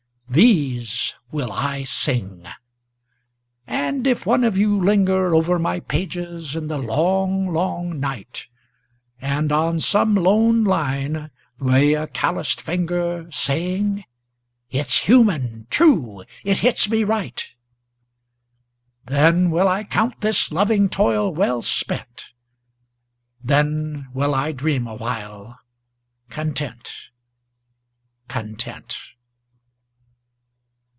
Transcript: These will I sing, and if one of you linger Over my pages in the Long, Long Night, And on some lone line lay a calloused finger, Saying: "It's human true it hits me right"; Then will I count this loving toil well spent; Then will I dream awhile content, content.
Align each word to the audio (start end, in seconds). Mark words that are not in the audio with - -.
These 0.33 1.13
will 1.29 1.51
I 1.51 1.83
sing, 1.83 2.45
and 3.67 4.07
if 4.07 4.25
one 4.25 4.45
of 4.45 4.57
you 4.57 4.81
linger 4.81 5.35
Over 5.35 5.59
my 5.59 5.81
pages 5.81 6.55
in 6.55 6.69
the 6.69 6.77
Long, 6.77 7.51
Long 7.51 7.99
Night, 7.99 8.45
And 9.19 9.51
on 9.51 9.81
some 9.81 10.15
lone 10.15 10.63
line 10.63 11.31
lay 11.59 11.95
a 11.95 12.07
calloused 12.07 12.61
finger, 12.61 13.29
Saying: 13.29 14.05
"It's 14.69 14.99
human 15.01 15.67
true 15.69 16.23
it 16.45 16.59
hits 16.59 16.89
me 16.89 17.03
right"; 17.03 17.43
Then 19.05 19.49
will 19.51 19.67
I 19.67 19.83
count 19.83 20.21
this 20.21 20.49
loving 20.49 20.87
toil 20.87 21.29
well 21.29 21.61
spent; 21.61 22.29
Then 23.43 24.07
will 24.13 24.33
I 24.33 24.53
dream 24.53 24.87
awhile 24.87 25.59
content, 26.29 27.09
content. 28.29 28.95